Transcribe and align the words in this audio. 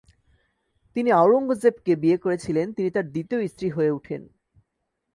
তিনি 0.95 1.09
আওরঙ্গজেবকে 1.11 1.93
বিয়ে 1.95 2.17
করেছিলেন 2.17 2.67
তিনি 2.73 2.89
তার 2.89 3.05
দ্বিতীয় 3.11 3.41
স্ত্রী 3.47 3.67
হয়ে 3.69 3.91
উঠেন। 3.91 4.21